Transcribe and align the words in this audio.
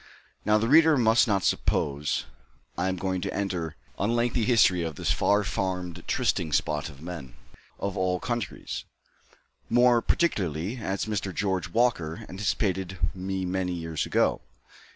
Now 0.45 0.57
the 0.57 0.67
reader 0.67 0.97
must 0.97 1.27
not 1.27 1.43
suppose 1.43 2.25
I 2.75 2.87
am 2.89 2.95
going 2.95 3.21
to 3.21 3.31
enter 3.35 3.75
on 3.99 4.09
a 4.09 4.13
lengthy 4.13 4.45
history 4.45 4.81
of 4.81 4.95
this 4.95 5.11
far 5.11 5.43
famed 5.43 6.03
trysting 6.07 6.53
spot 6.53 6.89
of 6.89 7.03
men 7.03 7.35
of 7.77 7.95
all 7.95 8.19
countries, 8.19 8.83
more 9.69 10.01
particularly 10.01 10.77
as 10.77 11.05
Mr. 11.05 11.31
George 11.31 11.69
Walker 11.69 12.25
anticipated 12.27 12.97
me 13.13 13.45
many 13.45 13.73
years 13.73 14.07
ago. 14.07 14.41